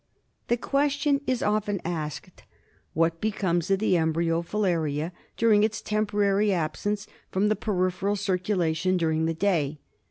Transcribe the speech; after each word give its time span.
The 0.47 0.57
question 0.57 1.21
is 1.27 1.43
often 1.43 1.79
asked, 1.85 2.43
what 2.95 3.21
becomes 3.21 3.69
of 3.69 3.77
the 3.77 3.97
embryo 3.97 4.41
filaria 4.41 5.11
during 5.37 5.61
its 5.61 5.79
temporary 5.79 6.51
absence 6.51 7.05
from 7.29 7.49
the 7.49 7.55
peripheral 7.55 8.15
circulation 8.15 8.97
during 8.97 9.25
the 9.25 9.35
day 9.35 9.77